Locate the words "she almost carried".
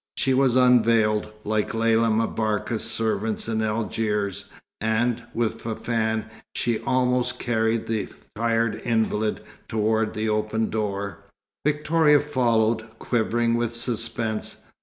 6.55-7.85